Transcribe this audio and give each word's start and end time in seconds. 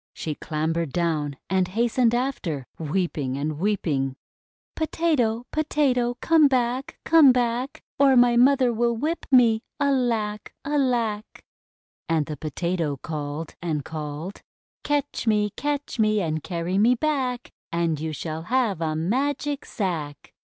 She 0.15 0.33
clambered 0.33 0.91
down 0.91 1.37
and 1.47 1.67
hastened 1.67 2.15
after, 2.15 2.65
weeping 2.79 3.37
and 3.37 3.59
weeping:— 3.59 4.15
"Potato! 4.75 5.45
Potato! 5.51 6.17
Comeback! 6.21 6.97
Comeback! 7.05 7.83
Or 7.99 8.15
my 8.15 8.35
mother 8.35 8.73
will 8.73 8.97
whip 8.97 9.27
me 9.29 9.61
I 9.79 9.89
Alack! 9.89 10.51
Alack!" 10.65 11.43
And 12.09 12.25
the 12.25 12.35
Potato 12.35 12.97
called 12.97 13.53
and 13.61 13.85
called:— 13.85 14.41
"Catch 14.83 15.27
me! 15.27 15.51
Catch 15.55 15.99
me! 15.99 16.19
And 16.19 16.41
carry 16.41 16.79
me 16.79 16.95
back! 16.95 17.51
And 17.71 17.99
you 17.99 18.11
shall 18.11 18.41
have 18.49 18.81
a 18.81 18.95
Magic 18.95 19.65
Sack!" 19.65 20.33